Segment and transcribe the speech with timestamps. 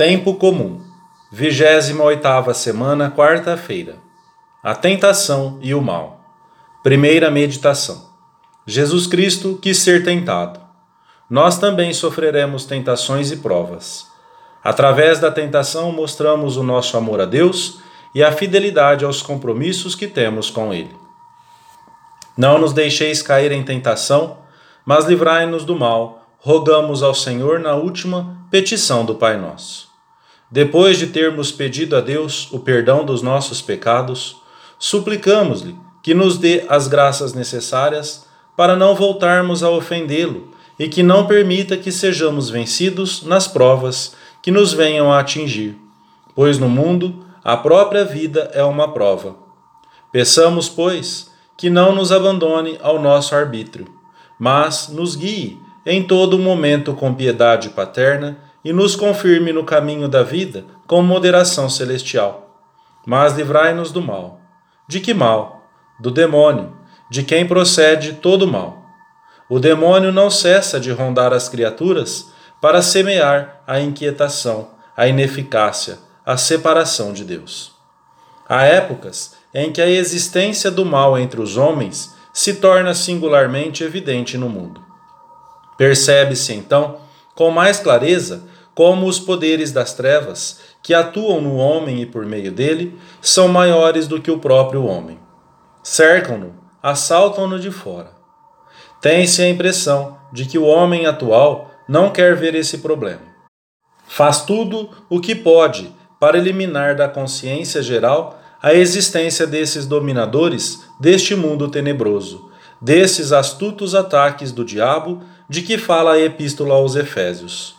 [0.00, 0.80] Tempo comum.
[1.30, 3.96] 28ª semana, quarta-feira.
[4.64, 6.24] A tentação e o mal.
[6.82, 8.08] Primeira meditação.
[8.66, 10.58] Jesus Cristo quis ser tentado.
[11.28, 14.06] Nós também sofreremos tentações e provas.
[14.64, 17.80] Através da tentação mostramos o nosso amor a Deus
[18.14, 20.96] e a fidelidade aos compromissos que temos com ele.
[22.38, 24.38] Não nos deixeis cair em tentação,
[24.82, 26.26] mas livrai-nos do mal.
[26.38, 29.89] Rogamos ao Senhor na última petição do Pai Nosso.
[30.50, 34.36] Depois de termos pedido a Deus o perdão dos nossos pecados,
[34.78, 41.26] suplicamos-lhe que nos dê as graças necessárias para não voltarmos a ofendê-lo e que não
[41.26, 45.78] permita que sejamos vencidos nas provas que nos venham a atingir,
[46.34, 49.36] pois no mundo a própria vida é uma prova.
[50.10, 53.86] Peçamos, pois, que não nos abandone ao nosso arbítrio,
[54.38, 60.22] mas nos guie em todo momento com piedade paterna e nos confirme no caminho da
[60.22, 62.58] vida com moderação celestial.
[63.06, 64.40] Mas livrai-nos do mal.
[64.86, 65.64] De que mal?
[65.98, 66.76] Do demônio,
[67.10, 68.84] de quem procede todo mal.
[69.48, 72.30] O demônio não cessa de rondar as criaturas
[72.60, 77.72] para semear a inquietação, a ineficácia, a separação de Deus.
[78.48, 84.36] Há épocas em que a existência do mal entre os homens se torna singularmente evidente
[84.38, 84.80] no mundo.
[85.76, 87.00] Percebe-se então
[87.40, 88.42] com mais clareza
[88.74, 94.06] como os poderes das trevas, que atuam no homem e por meio dele, são maiores
[94.06, 95.18] do que o próprio homem.
[95.82, 96.52] Cercam-no,
[96.82, 98.10] assaltam-no de fora.
[99.00, 103.22] Tem-se a impressão de que o homem atual não quer ver esse problema.
[104.06, 111.34] Faz tudo o que pode para eliminar da consciência geral a existência desses dominadores deste
[111.34, 112.50] mundo tenebroso,
[112.82, 117.74] desses astutos ataques do diabo de que fala a Epístola aos Efésios.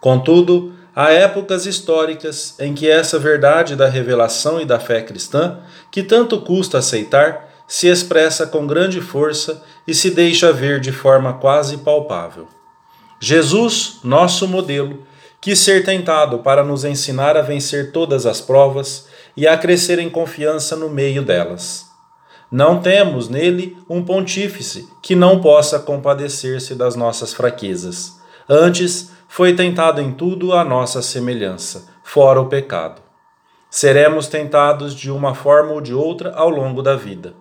[0.00, 5.60] Contudo, há épocas históricas em que essa verdade da revelação e da fé cristã,
[5.92, 11.34] que tanto custa aceitar, se expressa com grande força e se deixa ver de forma
[11.34, 12.48] quase palpável.
[13.20, 15.06] Jesus, nosso modelo,
[15.40, 20.10] quis ser tentado para nos ensinar a vencer todas as provas e a crescer em
[20.10, 21.93] confiança no meio delas.
[22.50, 28.20] Não temos nele um pontífice que não possa compadecer-se das nossas fraquezas.
[28.48, 33.02] Antes, foi tentado em tudo a nossa semelhança, fora o pecado.
[33.68, 37.34] Seremos tentados de uma forma ou de outra ao longo da vida.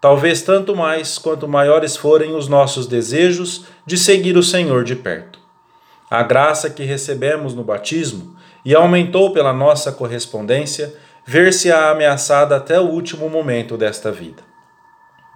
[0.00, 5.40] Talvez tanto mais quanto maiores forem os nossos desejos de seguir o Senhor de perto.
[6.10, 10.94] A graça que recebemos no batismo e aumentou pela nossa correspondência,
[11.26, 14.42] ver-se-á ameaçada até o último momento desta vida.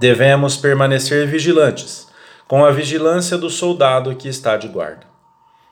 [0.01, 2.09] Devemos permanecer vigilantes,
[2.47, 5.07] com a vigilância do soldado que está de guarda.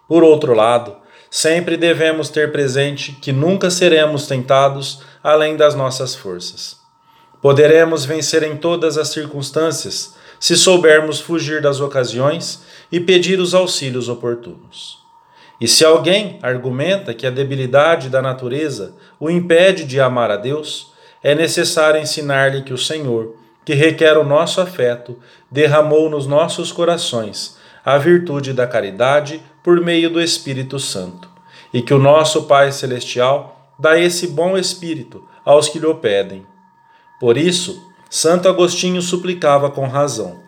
[0.09, 0.97] Por outro lado,
[1.31, 6.77] sempre devemos ter presente que nunca seremos tentados além das nossas forças.
[7.43, 14.09] Poderemos vencer em todas as circunstâncias se soubermos fugir das ocasiões e pedir os auxílios
[14.09, 15.04] oportunos.
[15.61, 20.93] E se alguém argumenta que a debilidade da natureza o impede de amar a Deus,
[21.23, 25.19] é necessário ensinar-lhe que o Senhor, que requer o nosso afeto,
[25.51, 31.29] derramou nos nossos corações a virtude da caridade por meio do Espírito Santo,
[31.73, 36.47] e que o nosso Pai Celestial dá esse bom Espírito aos que lhe o pedem.
[37.21, 40.41] Por isso, Santo Agostinho suplicava com razão: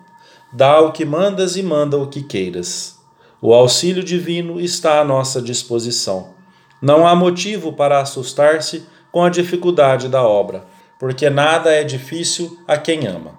[0.53, 2.96] Dá o que mandas e manda o que queiras.
[3.41, 6.35] O auxílio divino está à nossa disposição.
[6.81, 10.65] Não há motivo para assustar-se com a dificuldade da obra,
[10.99, 13.37] porque nada é difícil a quem ama.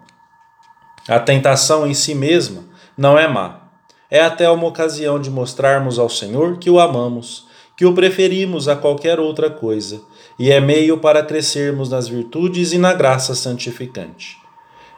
[1.09, 2.65] A tentação em si mesma
[2.97, 3.69] não é má
[4.11, 8.75] é até uma ocasião de mostrarmos ao Senhor que o amamos, que o preferimos a
[8.75, 10.01] qualquer outra coisa,
[10.39, 14.39] e é meio para crescermos nas virtudes e na graça santificante.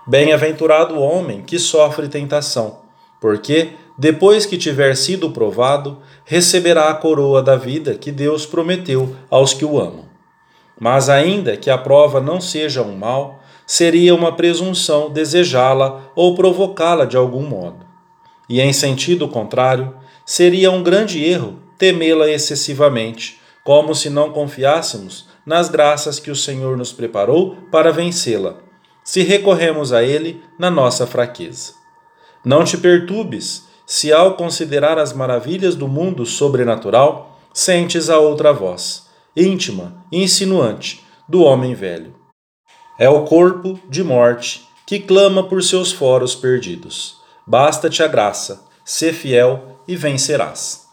[0.07, 2.79] Bem-aventurado o homem que sofre tentação,
[3.21, 9.55] porque, depois que tiver sido provado, receberá a coroa da vida que Deus prometeu aos
[9.55, 10.07] que o amam.
[10.81, 17.05] Mas, ainda que a prova não seja um mal, seria uma presunção desejá-la ou provocá-la
[17.05, 17.91] de algum modo
[18.51, 19.95] e em sentido contrário,
[20.27, 26.77] seria um grande erro temê-la excessivamente, como se não confiássemos nas graças que o Senhor
[26.77, 28.57] nos preparou para vencê-la,
[29.05, 31.75] se recorremos a Ele na nossa fraqueza.
[32.45, 39.09] Não te perturbes se, ao considerar as maravilhas do mundo sobrenatural, sentes a outra voz,
[39.37, 42.15] íntima e insinuante, do homem velho.
[42.97, 47.17] É o corpo de morte que clama por seus foros perdidos.
[47.45, 50.87] Basta-te a graça, sê fiel e vencerás.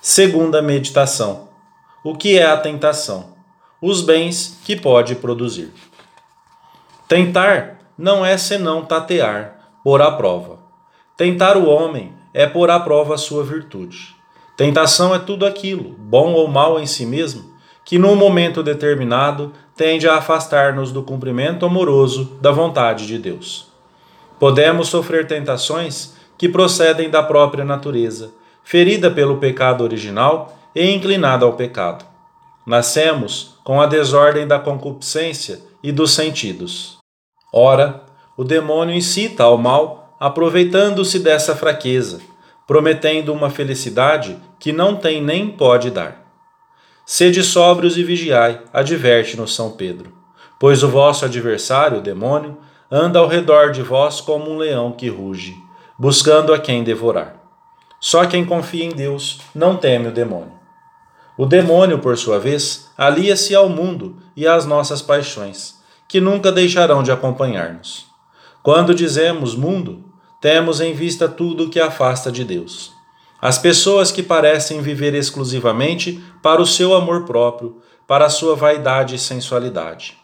[0.00, 1.50] Segunda meditação.
[2.02, 3.34] O que é a tentação?
[3.82, 5.70] Os bens que pode produzir.
[7.06, 10.67] Tentar não é senão tatear, pôr à prova.
[11.18, 14.14] Tentar o homem é pôr à prova a sua virtude.
[14.56, 20.08] Tentação é tudo aquilo, bom ou mal em si mesmo, que num momento determinado tende
[20.08, 23.66] a afastar-nos do cumprimento amoroso da vontade de Deus.
[24.38, 28.30] Podemos sofrer tentações que procedem da própria natureza,
[28.62, 32.04] ferida pelo pecado original e inclinada ao pecado.
[32.64, 36.98] Nascemos com a desordem da concupiscência e dos sentidos.
[37.52, 38.04] Ora,
[38.36, 42.20] o demônio incita ao mal, aproveitando-se dessa fraqueza,
[42.66, 46.26] prometendo uma felicidade que não tem nem pode dar.
[47.06, 50.12] Sede sóbrios e vigiai, adverte-nos São Pedro,
[50.58, 52.58] pois o vosso adversário, o demônio,
[52.90, 55.56] anda ao redor de vós como um leão que ruge,
[55.98, 57.36] buscando a quem devorar.
[58.00, 60.52] Só quem confia em Deus não teme o demônio.
[61.36, 65.76] O demônio, por sua vez, alia-se ao mundo e às nossas paixões,
[66.06, 68.06] que nunca deixarão de acompanhar-nos.
[68.62, 70.04] Quando dizemos mundo,
[70.40, 72.92] temos em vista tudo o que afasta de Deus.
[73.40, 79.14] As pessoas que parecem viver exclusivamente para o seu amor próprio, para a sua vaidade
[79.14, 80.18] e sensualidade.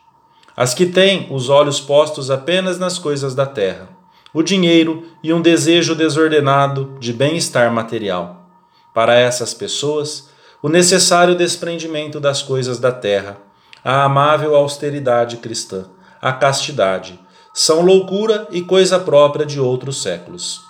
[0.56, 3.88] As que têm os olhos postos apenas nas coisas da terra,
[4.32, 8.48] o dinheiro e um desejo desordenado de bem-estar material.
[8.92, 10.28] Para essas pessoas,
[10.62, 13.38] o necessário desprendimento das coisas da terra,
[13.84, 15.86] a amável austeridade cristã,
[16.22, 17.20] a castidade,
[17.54, 20.60] são loucura e coisa própria de outros séculos.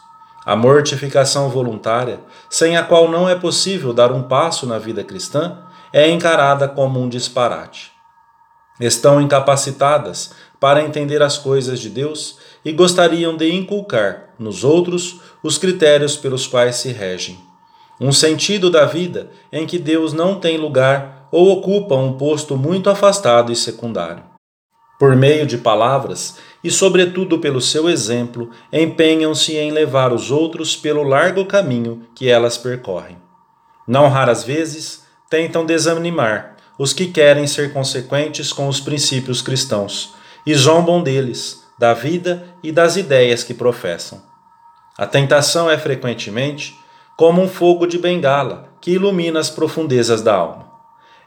[0.47, 5.59] A mortificação voluntária, sem a qual não é possível dar um passo na vida cristã,
[5.93, 7.95] é encarada como um disparate
[8.81, 15.59] estão incapacitadas para entender as coisas de Deus e gostariam de inculcar nos outros os
[15.59, 17.39] critérios pelos quais se regem.
[18.01, 22.91] Um sentido da vida em que Deus não tem lugar ou ocupa um posto muito
[22.91, 24.34] afastado e secundário.
[24.99, 31.03] Por meio de palavras e, sobretudo, pelo seu exemplo, empenham-se em levar os outros pelo
[31.03, 33.19] largo caminho que elas percorrem.
[33.87, 40.15] Não raras vezes tentam desanimar os que querem ser consequentes com os princípios cristãos
[40.47, 44.23] e zombam deles, da vida e das ideias que professam.
[44.97, 46.79] A tentação é frequentemente
[47.17, 50.64] como um fogo de bengala que ilumina as profundezas da alma.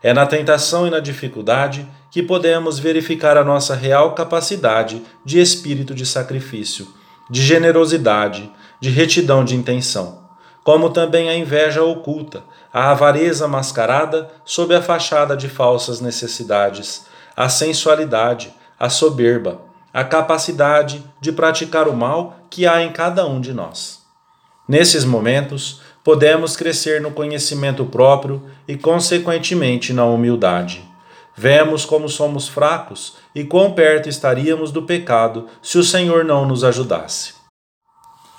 [0.07, 5.93] É na tentação e na dificuldade que podemos verificar a nossa real capacidade de espírito
[5.93, 6.87] de sacrifício,
[7.29, 8.49] de generosidade,
[8.79, 10.27] de retidão de intenção
[10.67, 12.43] como também a inveja oculta,
[12.73, 17.05] a avareza mascarada sob a fachada de falsas necessidades,
[17.37, 19.61] a sensualidade, a soberba,
[19.93, 24.01] a capacidade de praticar o mal que há em cada um de nós.
[24.67, 30.81] Nesses momentos, podemos crescer no conhecimento próprio e, consequentemente, na humildade.
[31.35, 36.63] Vemos como somos fracos e quão perto estaríamos do pecado se o Senhor não nos
[36.63, 37.33] ajudasse.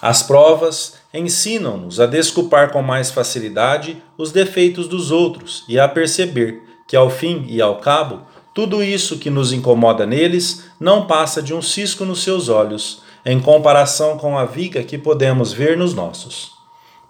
[0.01, 6.63] As provas ensinam-nos a desculpar com mais facilidade os defeitos dos outros e a perceber
[6.89, 8.23] que, ao fim e ao cabo,
[8.55, 13.39] tudo isso que nos incomoda neles não passa de um cisco nos seus olhos, em
[13.39, 16.57] comparação com a viga que podemos ver nos nossos.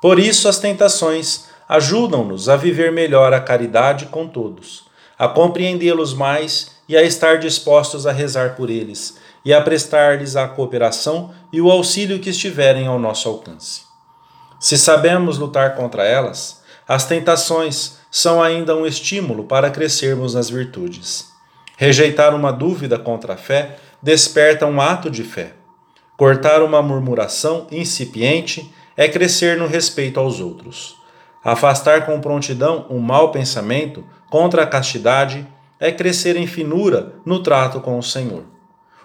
[0.01, 4.87] Por isso, as tentações ajudam-nos a viver melhor a caridade com todos,
[5.19, 10.49] a compreendê-los mais e a estar dispostos a rezar por eles e a prestar-lhes a
[10.49, 13.83] cooperação e o auxílio que estiverem ao nosso alcance.
[14.59, 21.27] Se sabemos lutar contra elas, as tentações são ainda um estímulo para crescermos nas virtudes.
[21.77, 25.53] Rejeitar uma dúvida contra a fé desperta um ato de fé.
[26.17, 30.99] Cortar uma murmuração incipiente é crescer no respeito aos outros.
[31.43, 35.47] Afastar com prontidão um mau pensamento contra a castidade
[35.81, 38.59] é crescer em finura no trato com o Senhor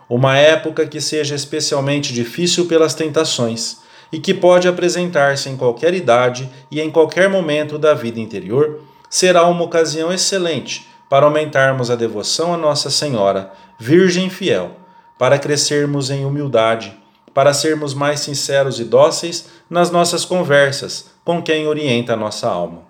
[0.10, 3.78] uma época que seja especialmente difícil pelas tentações
[4.12, 9.48] e que pode apresentar-se em qualquer idade e em qualquer momento da vida interior, será
[9.48, 14.78] uma ocasião excelente para aumentarmos a devoção a Nossa Senhora, Virgem fiel,
[15.18, 16.96] para crescermos em humildade,
[17.34, 22.84] para sermos mais sinceros e dóceis nas nossas conversas com quem orienta a nossa alma.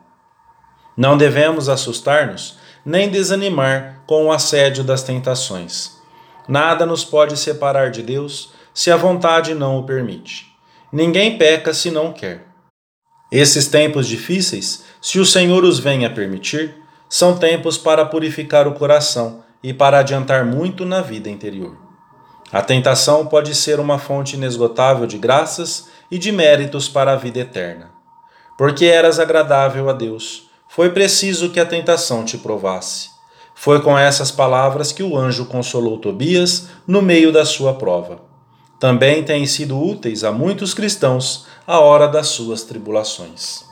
[0.98, 5.92] Não devemos assustar-nos nem desanimar com o assédio das tentações.
[6.48, 10.48] Nada nos pode separar de Deus se a vontade não o permite.
[10.92, 12.46] Ninguém peca se não quer.
[13.32, 16.76] Esses tempos difíceis, se o Senhor os vem a permitir,
[17.10, 21.83] são tempos para purificar o coração e para adiantar muito na vida interior.
[22.54, 27.40] A tentação pode ser uma fonte inesgotável de graças e de méritos para a vida
[27.40, 27.90] eterna.
[28.56, 33.10] Porque eras agradável a Deus, foi preciso que a tentação te provasse.
[33.56, 38.22] Foi com essas palavras que o anjo consolou Tobias no meio da sua prova.
[38.80, 43.66] Também têm sido úteis a muitos cristãos a hora das suas tribulações.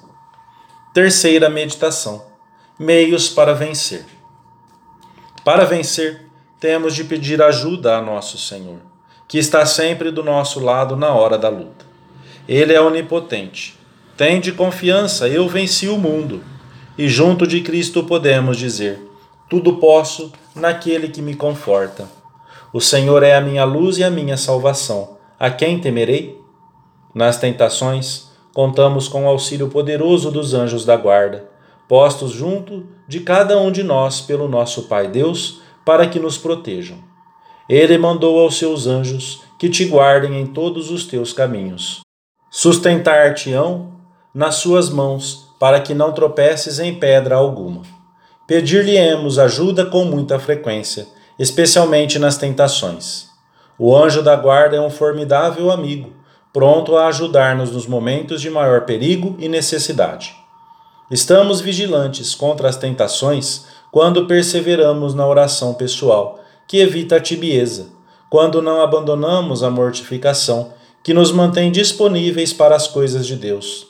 [0.91, 2.25] Terceira meditação:
[2.79, 4.05] Meios para vencer.
[5.43, 6.30] Para vencer,
[6.62, 8.77] temos de pedir ajuda a nosso Senhor,
[9.27, 11.88] que está sempre do nosso lado na hora da luta.
[12.48, 13.75] Ele é onipotente.
[14.15, 16.44] Tende confiança, eu venci o mundo.
[16.96, 19.01] E junto de Cristo podemos dizer:
[19.50, 22.08] Tudo posso naquele que me conforta.
[22.72, 25.18] O Senhor é a minha luz e a minha salvação.
[25.39, 26.39] A quem temerei?
[27.13, 31.50] Nas tentações, contamos com o auxílio poderoso dos anjos da guarda,
[31.88, 36.97] postos junto de cada um de nós pelo nosso Pai Deus para que nos protejam.
[37.69, 42.01] Ele mandou aos seus anjos que te guardem em todos os teus caminhos.
[42.50, 43.93] Sustentar-te-ão
[44.33, 47.83] nas suas mãos, para que não tropeces em pedra alguma.
[48.47, 51.07] Pedir-lhe-emos ajuda com muita frequência,
[51.38, 53.27] especialmente nas tentações.
[53.77, 56.13] O anjo da guarda é um formidável amigo,
[56.51, 60.35] pronto a ajudar-nos nos momentos de maior perigo e necessidade.
[61.09, 67.89] Estamos vigilantes contra as tentações quando perseveramos na oração pessoal, que evita a tibieza,
[68.29, 73.88] quando não abandonamos a mortificação, que nos mantém disponíveis para as coisas de Deus.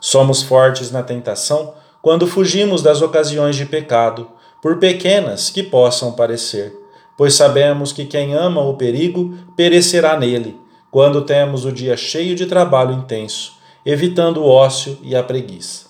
[0.00, 4.28] Somos fortes na tentação quando fugimos das ocasiões de pecado,
[4.60, 6.76] por pequenas que possam parecer,
[7.16, 10.58] pois sabemos que quem ama o perigo perecerá nele,
[10.90, 13.54] quando temos o dia cheio de trabalho intenso,
[13.86, 15.86] evitando o ócio e a preguiça.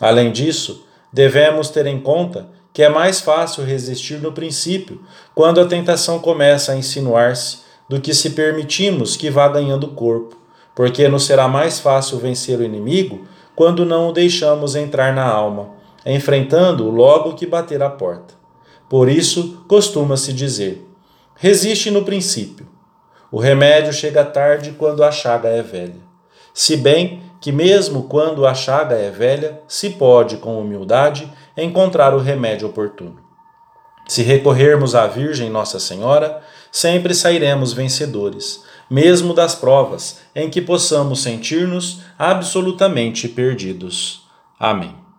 [0.00, 5.00] Além disso, devemos ter em conta que é mais fácil resistir no princípio,
[5.34, 7.58] quando a tentação começa a insinuar-se,
[7.88, 10.36] do que se permitimos que vá ganhando corpo,
[10.74, 15.70] porque nos será mais fácil vencer o inimigo quando não o deixamos entrar na alma,
[16.06, 18.34] enfrentando-o logo que bater a porta.
[18.88, 20.86] Por isso, costuma-se dizer:
[21.34, 22.68] resiste no princípio.
[23.30, 26.00] O remédio chega tarde quando a chaga é velha.
[26.54, 31.30] Se bem que, mesmo quando a chaga é velha, se pode, com humildade,
[31.60, 33.18] encontrar o remédio oportuno.
[34.08, 41.22] Se recorrermos à Virgem Nossa Senhora, sempre sairemos vencedores, mesmo das provas em que possamos
[41.22, 44.26] sentir-nos absolutamente perdidos.
[44.58, 45.09] Amém.